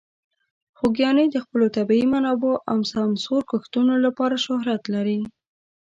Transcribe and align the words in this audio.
خوږیاڼي 0.77 1.25
د 1.31 1.37
خپلو 1.43 1.65
طبیعي 1.77 2.05
منابعو 2.13 2.61
او 2.71 2.77
سمسور 2.93 3.41
کښتونو 3.51 3.93
لپاره 4.05 4.35
شهرت 4.45 4.83
لري. 4.93 5.19